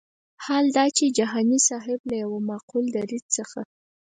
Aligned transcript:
حال 0.43 0.65
دا 0.77 0.85
چې 0.97 1.05
جهاني 1.17 1.59
صاحب 1.69 1.99
له 2.09 2.15
یو 2.23 2.31
معقول 2.49 2.85
دریځ 2.95 3.23
څخه. 3.37 3.59